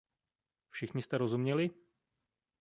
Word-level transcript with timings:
Všichni 0.69 1.01
jste 1.01 1.17
rozuměli? 1.17 1.69